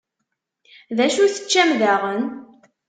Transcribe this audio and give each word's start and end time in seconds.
D 0.97 0.99
acu 1.05 1.25
teččam 1.33 1.71
daɣen? 1.79 2.21